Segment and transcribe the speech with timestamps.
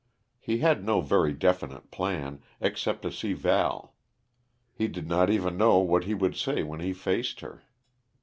[0.39, 3.93] He had no very definite plan, except to see Val.
[4.73, 7.61] He did not even know what he would say when he faced her.